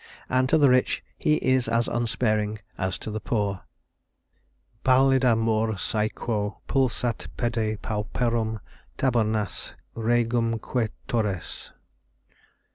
And 0.29 0.49
to 0.49 0.57
the 0.57 0.67
rich 0.67 1.03
he 1.19 1.35
is 1.35 1.67
as 1.67 1.87
unsparing 1.87 2.57
as 2.75 2.97
to 2.97 3.11
the 3.11 3.19
poor. 3.19 3.61
"Pallida 4.83 5.35
Mors 5.37 5.93
æquo 5.93 6.57
pulsat 6.67 7.27
pede 7.37 7.79
pauperum 7.83 8.59
tabernas 8.97 9.75
regumque 9.95 10.89
turres." 11.07 11.69